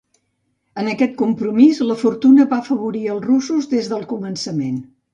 En 0.83 0.89
aquest 0.93 1.13
compromís, 1.19 1.83
la 1.91 1.99
fortuna 2.05 2.49
va 2.55 2.61
afavorir 2.65 3.05
els 3.19 3.31
russos 3.31 3.71
des 3.77 3.95
del 3.95 4.13
començament. 4.17 4.87